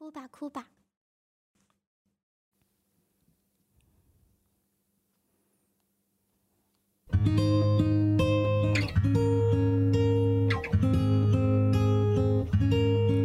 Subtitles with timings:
[0.00, 0.66] 哭吧，哭吧。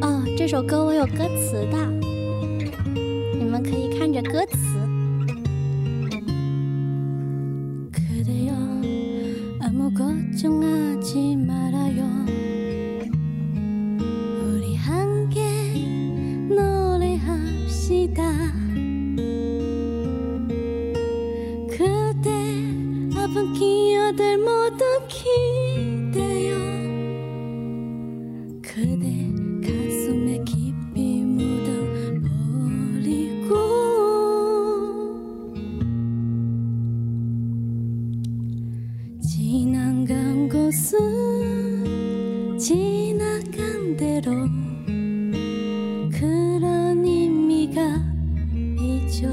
[0.02, 1.86] 哦，这首歌我有歌词的，
[3.38, 4.58] 你们可以看着歌词。
[7.92, 8.54] 그대여
[9.62, 12.25] 아무 걱정하지 말아요
[24.07, 26.55] 기억들 모두 기대요
[28.63, 29.11] 그대
[29.63, 32.29] 가슴에 깊이 묻어버리고
[39.21, 44.31] 지나간 곳은 지나간 대로
[46.13, 47.81] 그런 의미가
[48.79, 49.27] 있죠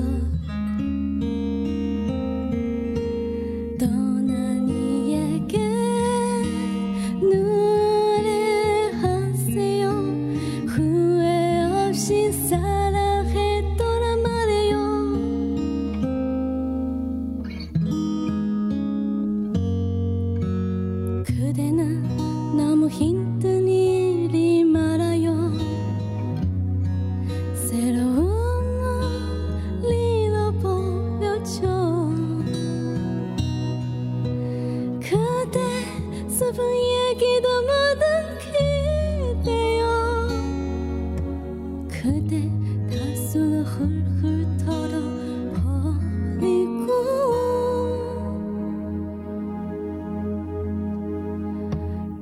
[42.04, 42.52] 그대
[42.92, 45.54] 다수를 훌훌 털어버리고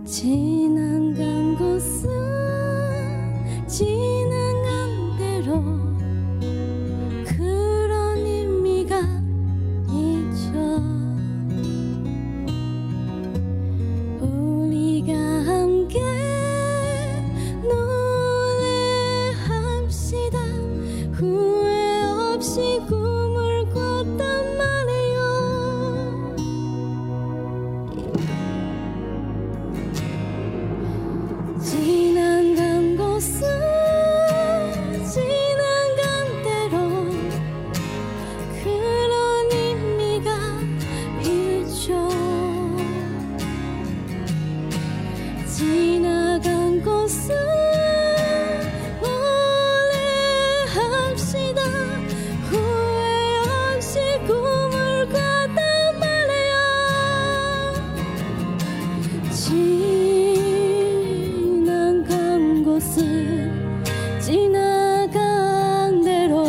[0.05, 2.07] 지나간 곳은
[61.61, 63.51] 지나간 곳은
[64.19, 66.43] 지나간 대로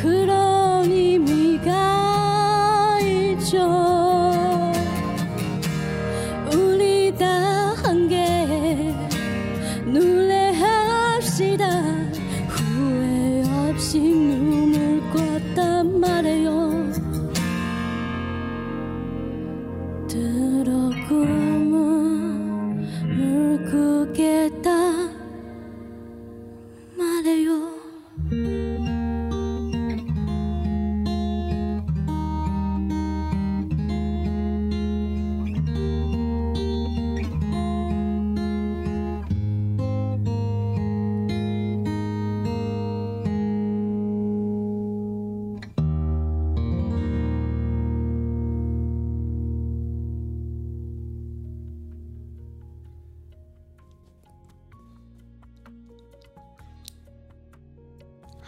[0.00, 1.70] 그런 의미가
[3.00, 4.72] 있죠.
[6.52, 7.26] 우리 다
[7.82, 8.94] 함께
[9.86, 11.64] 노래합시다.
[12.48, 16.45] 후회 없이 눈을 꿨단 말이에요
[24.26, 24.75] 물고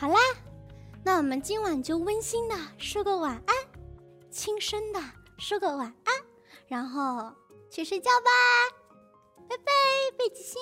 [0.01, 0.17] 好啦，
[1.03, 3.57] 那我们今晚就温馨的说个晚安，
[4.31, 5.03] 轻声的
[5.39, 6.15] 说个晚安，
[6.69, 7.35] 然后
[7.69, 8.31] 去睡觉吧，
[9.49, 9.73] 拜拜，
[10.17, 10.61] 北极星。